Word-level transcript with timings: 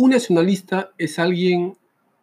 Un 0.00 0.10
nacionalista 0.10 0.92
es 0.96 1.18
alguien 1.18 1.76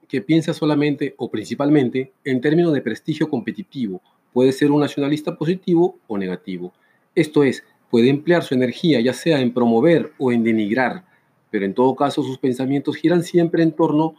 que 0.07 0.21
piensa 0.21 0.53
solamente 0.53 1.13
o 1.17 1.29
principalmente 1.29 2.13
en 2.23 2.39
términos 2.39 2.71
de 2.71 2.79
prestigio 2.79 3.29
competitivo. 3.29 4.01
Puede 4.31 4.53
ser 4.53 4.71
un 4.71 4.79
nacionalista 4.79 5.37
positivo 5.37 5.99
o 6.07 6.17
negativo. 6.17 6.71
Esto 7.15 7.43
es, 7.43 7.65
puede 7.91 8.07
emplear 8.07 8.43
su 8.43 8.53
energía 8.53 9.01
ya 9.01 9.11
sea 9.11 9.41
en 9.41 9.53
promover 9.53 10.13
o 10.19 10.31
en 10.31 10.45
denigrar, 10.45 11.03
pero 11.51 11.65
en 11.65 11.73
todo 11.73 11.97
caso 11.97 12.23
sus 12.23 12.37
pensamientos 12.37 12.95
giran 12.95 13.23
siempre 13.23 13.61
en 13.61 13.73
torno 13.73 14.15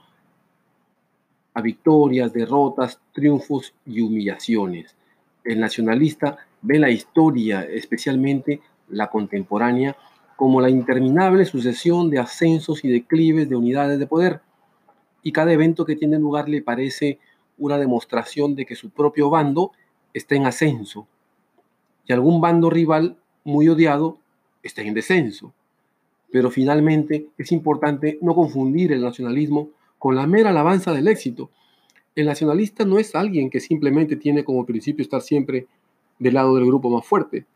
a 1.54 1.62
victorias, 1.62 2.34
derrotas, 2.34 3.00
triunfos 3.14 3.72
y 3.86 4.02
humillaciones. 4.02 4.94
El 5.44 5.60
nacionalista 5.60 6.36
ve 6.60 6.78
la 6.78 6.90
historia, 6.90 7.62
especialmente 7.62 8.60
la 8.90 9.06
contemporánea, 9.06 9.96
como 10.36 10.60
la 10.60 10.70
interminable 10.70 11.44
sucesión 11.44 12.10
de 12.10 12.18
ascensos 12.18 12.84
y 12.84 12.88
declives 12.88 13.48
de 13.48 13.56
unidades 13.56 13.98
de 13.98 14.06
poder. 14.06 14.40
Y 15.22 15.32
cada 15.32 15.52
evento 15.52 15.84
que 15.84 15.96
tiene 15.96 16.18
lugar 16.18 16.48
le 16.48 16.62
parece 16.62 17.18
una 17.58 17.78
demostración 17.78 18.54
de 18.54 18.66
que 18.66 18.76
su 18.76 18.90
propio 18.90 19.30
bando 19.30 19.72
está 20.12 20.34
en 20.34 20.46
ascenso 20.46 21.08
y 22.06 22.12
algún 22.12 22.40
bando 22.40 22.70
rival 22.70 23.16
muy 23.44 23.68
odiado 23.68 24.18
está 24.62 24.82
en 24.82 24.94
descenso. 24.94 25.52
Pero 26.30 26.50
finalmente 26.50 27.26
es 27.38 27.52
importante 27.52 28.18
no 28.22 28.34
confundir 28.34 28.92
el 28.92 29.02
nacionalismo 29.02 29.70
con 29.98 30.14
la 30.14 30.26
mera 30.26 30.50
alabanza 30.50 30.92
del 30.92 31.08
éxito. 31.08 31.50
El 32.14 32.26
nacionalista 32.26 32.84
no 32.84 32.98
es 32.98 33.14
alguien 33.14 33.50
que 33.50 33.60
simplemente 33.60 34.16
tiene 34.16 34.44
como 34.44 34.66
principio 34.66 35.02
estar 35.02 35.20
siempre 35.20 35.66
del 36.18 36.34
lado 36.34 36.54
del 36.56 36.66
grupo 36.66 36.90
más 36.90 37.04
fuerte. 37.04 37.46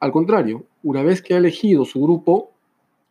Al 0.00 0.12
contrario, 0.12 0.64
una 0.82 1.02
vez 1.02 1.20
que 1.20 1.34
ha 1.34 1.38
elegido 1.38 1.84
su 1.84 2.02
grupo, 2.02 2.50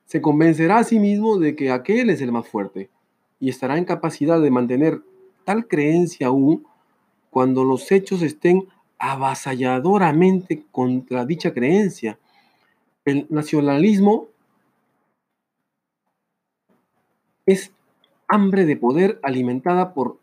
se 0.06 0.22
convencerá 0.22 0.80
a 0.80 0.84
sí 0.84 0.98
mismo 0.98 1.38
de 1.38 1.56
que 1.56 1.72
aquel 1.72 2.10
es 2.10 2.20
el 2.20 2.32
más 2.32 2.48
fuerte 2.48 2.90
y 3.40 3.50
estará 3.50 3.78
en 3.78 3.86
capacidad 3.86 4.42
de 4.42 4.50
mantener 4.50 5.02
tal 5.46 5.68
creencia 5.68 6.28
aún 6.28 6.66
cuando 7.30 7.64
los 7.64 7.92
hechos 7.92 8.24
estén 8.24 8.68
avasalladoramente 8.98 10.64
contra 10.72 11.26
dicha 11.26 11.54
creencia. 11.54 12.18
El 13.06 13.28
nacionalismo 13.30 14.28
es 17.46 17.72
hambre 18.28 18.66
de 18.66 18.78
poder 18.78 19.20
alimentada 19.22 19.94
por 19.94 20.18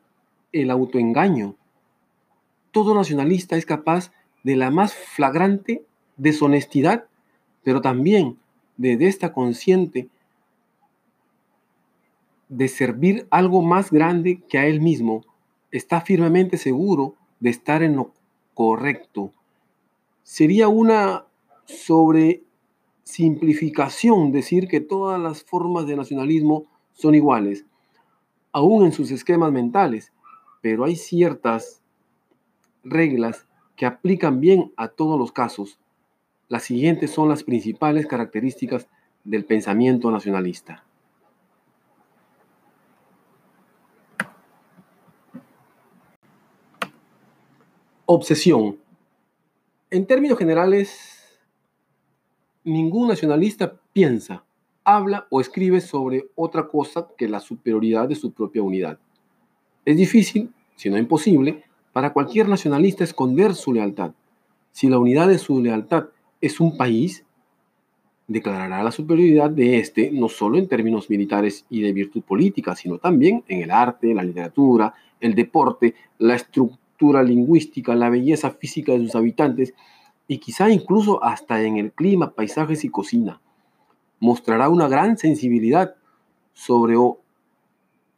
el 0.53 0.73
autoengaño. 0.73 1.55
Todo 2.73 2.93
nacionalista 2.95 3.57
es 3.57 3.67
capaz 3.67 4.13
de 4.43 4.57
la 4.57 4.71
más 4.73 4.95
flagrante 4.95 5.85
deshonestidad, 6.17 7.07
pero 7.63 7.81
también 7.81 8.39
de 8.77 9.07
esta 9.07 9.33
consciente 9.33 10.09
de 12.49 12.69
servir 12.69 13.27
algo 13.31 13.63
más 13.63 13.91
grande 13.91 14.43
que 14.49 14.59
a 14.59 14.67
él 14.67 14.81
mismo. 14.81 15.25
Está 15.71 16.01
firmemente 16.01 16.57
seguro 16.59 17.15
de 17.41 17.51
estar 17.51 17.83
en 17.83 17.97
lo 17.97 18.13
correcto. 18.55 19.33
Sería 20.23 20.69
una 20.69 21.27
sobresimplificación 21.65 24.31
decir 24.33 24.69
que 24.69 24.81
todas 24.81 25.21
las 25.21 25.43
formas 25.43 25.87
de 25.87 25.97
nacionalismo 25.97 26.67
son 26.93 27.15
iguales, 27.15 27.67
aún 28.53 28.85
en 28.85 28.93
sus 28.93 29.11
esquemas 29.11 29.53
mentales, 29.53 30.13
pero 30.63 30.85
hay 30.85 30.97
ciertas 30.97 31.83
reglas 32.83 33.47
que 33.75 33.85
aplican 33.87 34.41
bien 34.41 34.73
a 34.77 34.89
todos 34.89 35.19
los 35.19 35.33
casos 35.33 35.79
las 36.49 36.65
siguientes 36.65 37.11
son 37.11 37.29
las 37.29 37.43
principales 37.43 38.07
características 38.07 38.87
del 39.25 39.45
pensamiento 39.45 40.11
nacionalista. 40.11 40.85
Obsesión. 48.05 48.79
En 49.91 50.07
términos 50.07 50.39
generales, 50.39 51.41
ningún 52.63 53.09
nacionalista 53.09 53.81
piensa, 53.93 54.45
habla 54.85 55.27
o 55.31 55.41
escribe 55.41 55.81
sobre 55.81 56.29
otra 56.37 56.69
cosa 56.69 57.09
que 57.19 57.29
la 57.29 57.41
superioridad 57.41 58.09
de 58.09 58.15
su 58.15 58.33
propia 58.33 58.63
unidad. 58.63 59.01
Es 59.85 59.97
difícil, 59.97 60.53
si 60.77 60.89
no 60.89 60.99
imposible, 60.99 61.65
para 61.93 62.13
cualquier 62.13 62.49
nacionalista 62.49 63.03
esconder 63.03 63.55
su 63.57 63.73
lealtad. 63.73 64.13
Si 64.71 64.89
la 64.89 64.99
unidad 64.99 65.27
de 65.27 65.39
su 65.39 65.61
lealtad 65.61 66.09
es 66.41 66.61
un 66.61 66.77
país, 66.77 67.25
declarará 68.29 68.83
la 68.83 68.91
superioridad 68.91 69.51
de 69.51 69.79
este 69.79 70.11
no 70.11 70.29
solo 70.29 70.59
en 70.59 70.69
términos 70.69 71.09
militares 71.11 71.65
y 71.71 71.81
de 71.81 71.93
virtud 71.93 72.23
política, 72.23 72.75
sino 72.75 72.99
también 72.99 73.45
en 73.49 73.63
el 73.63 73.71
arte, 73.71 74.15
la 74.15 74.23
literatura, 74.23 74.95
el 75.21 75.35
deporte, 75.35 75.95
la 76.19 76.35
estructura 76.35 77.23
lingüística, 77.23 77.95
la 77.95 78.11
belleza 78.11 78.51
física 78.51 78.93
de 78.93 79.01
sus 79.01 79.15
habitantes 79.15 79.75
y 80.29 80.39
quizá 80.39 80.71
incluso 80.71 81.23
hasta 81.23 81.63
en 81.63 81.77
el 81.77 81.93
clima, 81.93 82.33
paisajes 82.33 82.85
y 82.85 82.89
cocina. 82.89 83.41
Mostrará 84.19 84.69
una 84.69 84.89
gran 84.89 85.19
sensibilidad 85.19 85.95
sobre 86.53 86.97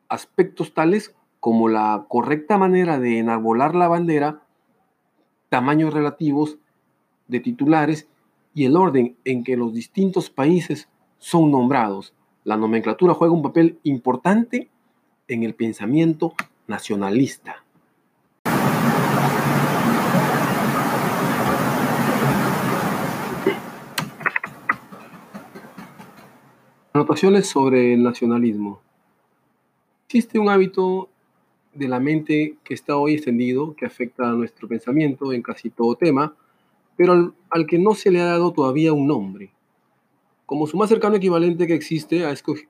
aspectos 0.09 0.73
tales 0.73 1.15
como 1.41 1.69
la 1.69 2.07
correcta 2.09 2.57
manera 2.57 2.99
de 2.99 3.19
enarbolar 3.19 3.75
la 3.75 3.89
bandera, 3.89 4.43
tamaños 5.49 5.93
relativos, 5.93 6.59
de 7.29 7.41
titulares 7.41 8.09
y 8.55 8.65
el 8.65 8.77
orden 8.77 9.17
en 9.25 9.45
que 9.45 9.57
los 9.57 9.73
distintos 9.73 10.31
países 10.31 10.89
son 11.19 11.51
nombrados. 11.51 12.15
La 12.45 12.57
nomenclatura 12.57 13.15
juega 13.15 13.35
un 13.35 13.43
papel 13.43 13.79
importante 13.85 14.69
en 15.29 15.43
el 15.43 15.55
pensamiento 15.55 16.35
nacionalista. 16.67 17.63
Anotaciones 26.93 27.47
sobre 27.47 27.95
el 27.95 28.03
nacionalismo. 28.03 28.81
Existe 30.07 30.39
un 30.39 30.49
hábito 30.49 31.11
de 31.75 31.87
la 31.87 32.01
mente 32.01 32.57
que 32.65 32.75
está 32.75 32.97
hoy 32.97 33.15
extendido, 33.15 33.77
que 33.77 33.87
afecta 33.87 34.29
a 34.29 34.33
nuestro 34.33 34.67
pensamiento 34.67 35.33
en 35.33 35.43
casi 35.43 35.71
todo 35.71 35.95
tema, 35.95 36.35
pero 36.99 37.33
al, 37.49 37.67
que 37.67 37.79
no 37.79 37.95
se 37.95 38.11
le 38.11 38.21
ha 38.21 38.27
dado 38.27 38.53
todavía 38.53 38.93
un 38.93 39.07
nombre. 39.07 39.53
Como 40.45 40.67
su 40.67 40.77
más 40.77 40.89
cercano 40.89 41.15
equivalente 41.15 41.69
que 41.69 41.75
existe, 41.75 42.25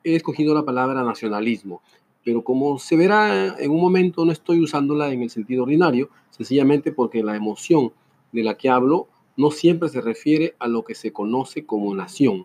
he 0.04 0.14
escogido 0.14 0.54
la 0.54 0.64
palabra 0.64 1.02
nacionalismo, 1.02 1.80
pero 2.24 2.44
como 2.44 2.78
se 2.78 2.96
verá 2.96 3.56
en 3.58 3.70
un 3.70 3.80
momento 3.80 4.26
no 4.26 4.32
estoy 4.32 4.60
usándola 4.60 5.10
en 5.10 5.22
el 5.22 5.30
sentido 5.30 5.62
ordinario, 5.62 6.10
sencillamente 6.28 6.92
porque 6.92 7.22
la 7.22 7.36
emoción 7.36 7.92
de 8.32 8.42
la 8.42 8.58
que 8.58 8.68
hablo 8.68 9.08
no 9.38 9.50
siempre 9.50 9.88
se 9.88 10.02
refiere 10.02 10.54
a 10.58 10.68
lo 10.68 10.84
que 10.84 10.94
se 10.94 11.10
conoce 11.10 11.64
como 11.64 11.94
nación, 11.94 12.44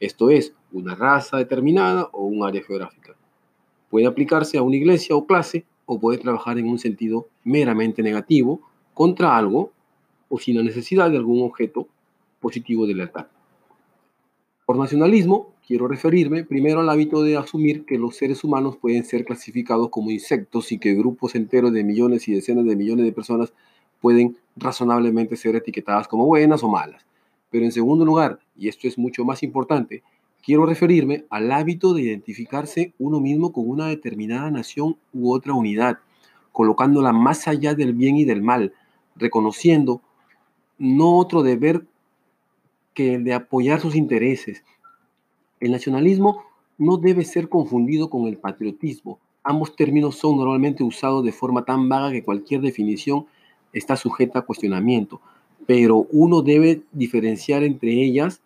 esto 0.00 0.30
es, 0.30 0.54
una 0.72 0.94
raza 0.94 1.36
determinada 1.36 2.08
o 2.12 2.24
un 2.24 2.42
área 2.42 2.62
geográfica. 2.62 3.16
Puede 3.90 4.06
aplicarse 4.06 4.56
a 4.56 4.62
una 4.62 4.76
iglesia 4.76 5.14
o 5.14 5.26
clase 5.26 5.66
o 5.84 5.98
puede 5.98 6.18
trabajar 6.18 6.58
en 6.58 6.68
un 6.68 6.78
sentido 6.78 7.28
meramente 7.44 8.02
negativo 8.02 8.62
contra 8.94 9.36
algo 9.36 9.72
o 10.28 10.38
sin 10.38 10.56
la 10.56 10.62
necesidad 10.62 11.10
de 11.10 11.16
algún 11.16 11.42
objeto 11.42 11.88
positivo 12.40 12.86
de 12.86 12.94
lealtad. 12.94 13.26
Por 14.66 14.76
nacionalismo, 14.76 15.54
quiero 15.66 15.88
referirme 15.88 16.44
primero 16.44 16.80
al 16.80 16.90
hábito 16.90 17.22
de 17.22 17.36
asumir 17.36 17.84
que 17.84 17.98
los 17.98 18.16
seres 18.16 18.44
humanos 18.44 18.76
pueden 18.76 19.04
ser 19.04 19.24
clasificados 19.24 19.88
como 19.88 20.10
insectos 20.10 20.72
y 20.72 20.78
que 20.78 20.94
grupos 20.94 21.34
enteros 21.34 21.72
de 21.72 21.84
millones 21.84 22.28
y 22.28 22.34
decenas 22.34 22.66
de 22.66 22.76
millones 22.76 23.06
de 23.06 23.12
personas 23.12 23.52
pueden 24.00 24.36
razonablemente 24.56 25.36
ser 25.36 25.56
etiquetadas 25.56 26.06
como 26.06 26.26
buenas 26.26 26.62
o 26.62 26.68
malas. 26.68 27.06
Pero 27.50 27.64
en 27.64 27.72
segundo 27.72 28.04
lugar, 28.04 28.40
y 28.56 28.68
esto 28.68 28.86
es 28.86 28.98
mucho 28.98 29.24
más 29.24 29.42
importante, 29.42 30.02
quiero 30.44 30.66
referirme 30.66 31.24
al 31.30 31.50
hábito 31.50 31.94
de 31.94 32.02
identificarse 32.02 32.92
uno 32.98 33.20
mismo 33.20 33.52
con 33.52 33.68
una 33.68 33.86
determinada 33.88 34.50
nación 34.50 34.96
u 35.12 35.32
otra 35.32 35.54
unidad, 35.54 35.98
colocándola 36.52 37.12
más 37.12 37.48
allá 37.48 37.74
del 37.74 37.94
bien 37.94 38.16
y 38.16 38.24
del 38.24 38.42
mal, 38.42 38.74
reconociendo 39.16 40.02
no 40.78 41.16
otro 41.16 41.42
deber 41.42 41.84
que 42.94 43.14
el 43.14 43.24
de 43.24 43.34
apoyar 43.34 43.80
sus 43.80 43.94
intereses. 43.94 44.64
El 45.60 45.72
nacionalismo 45.72 46.44
no 46.78 46.96
debe 46.96 47.24
ser 47.24 47.48
confundido 47.48 48.08
con 48.08 48.26
el 48.26 48.38
patriotismo. 48.38 49.18
Ambos 49.42 49.74
términos 49.76 50.16
son 50.16 50.36
normalmente 50.36 50.84
usados 50.84 51.24
de 51.24 51.32
forma 51.32 51.64
tan 51.64 51.88
vaga 51.88 52.12
que 52.12 52.22
cualquier 52.22 52.60
definición 52.60 53.26
está 53.72 53.96
sujeta 53.96 54.40
a 54.40 54.42
cuestionamiento, 54.42 55.20
pero 55.66 56.06
uno 56.10 56.42
debe 56.42 56.82
diferenciar 56.92 57.62
entre 57.62 57.92
ellas, 57.92 58.40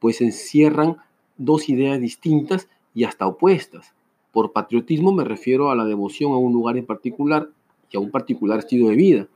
pues 0.00 0.20
encierran 0.20 0.96
dos 1.36 1.68
ideas 1.68 2.00
distintas 2.00 2.68
y 2.94 3.04
hasta 3.04 3.26
opuestas. 3.26 3.92
Por 4.32 4.52
patriotismo 4.52 5.12
me 5.12 5.24
refiero 5.24 5.70
a 5.70 5.76
la 5.76 5.84
devoción 5.84 6.32
a 6.32 6.36
un 6.36 6.52
lugar 6.52 6.76
en 6.76 6.86
particular 6.86 7.48
y 7.90 7.96
a 7.96 8.00
un 8.00 8.10
particular 8.10 8.58
estilo 8.58 8.88
de 8.88 8.96
vida, 8.96 9.28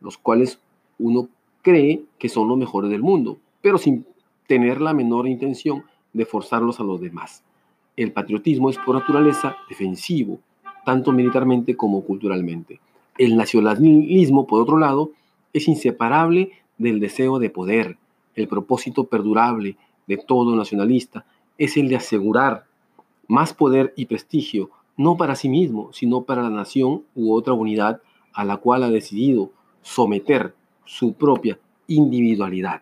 los 0.00 0.18
cuales 0.18 0.58
uno 0.98 1.28
cree 1.66 2.04
que 2.16 2.28
son 2.28 2.46
los 2.46 2.56
mejores 2.56 2.92
del 2.92 3.02
mundo, 3.02 3.38
pero 3.60 3.76
sin 3.76 4.06
tener 4.46 4.80
la 4.80 4.94
menor 4.94 5.26
intención 5.26 5.82
de 6.12 6.24
forzarlos 6.24 6.78
a 6.78 6.84
los 6.84 7.00
demás. 7.00 7.42
El 7.96 8.12
patriotismo 8.12 8.70
es 8.70 8.78
por 8.78 8.94
naturaleza 8.94 9.56
defensivo, 9.68 10.38
tanto 10.84 11.10
militarmente 11.10 11.74
como 11.74 12.04
culturalmente. 12.04 12.78
El 13.18 13.36
nacionalismo, 13.36 14.46
por 14.46 14.62
otro 14.62 14.78
lado, 14.78 15.10
es 15.52 15.66
inseparable 15.66 16.52
del 16.78 17.00
deseo 17.00 17.40
de 17.40 17.50
poder. 17.50 17.98
El 18.36 18.46
propósito 18.46 19.02
perdurable 19.02 19.76
de 20.06 20.18
todo 20.18 20.54
nacionalista 20.54 21.26
es 21.58 21.76
el 21.76 21.88
de 21.88 21.96
asegurar 21.96 22.66
más 23.26 23.52
poder 23.52 23.92
y 23.96 24.06
prestigio, 24.06 24.70
no 24.96 25.16
para 25.16 25.34
sí 25.34 25.48
mismo, 25.48 25.92
sino 25.92 26.22
para 26.22 26.44
la 26.44 26.50
nación 26.50 27.02
u 27.16 27.34
otra 27.34 27.54
unidad 27.54 28.00
a 28.32 28.44
la 28.44 28.58
cual 28.58 28.84
ha 28.84 28.90
decidido 28.90 29.50
someter 29.82 30.54
su 30.86 31.12
propia 31.12 31.58
individualidad. 31.88 32.80